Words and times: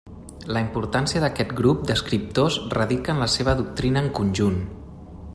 La 0.55 0.61
importància 0.63 1.19
d'aquest 1.23 1.51
grup 1.59 1.83
d'escriptors 1.91 2.57
radica 2.77 3.15
en 3.15 3.21
la 3.25 3.27
seva 3.35 3.55
doctrina 3.61 4.03
en 4.05 4.09
conjunt. 4.21 4.57